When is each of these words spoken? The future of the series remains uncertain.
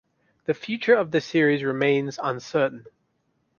The 0.45 0.55
future 0.55 0.95
of 0.95 1.11
the 1.11 1.21
series 1.21 1.61
remains 1.63 2.17
uncertain. 2.23 2.87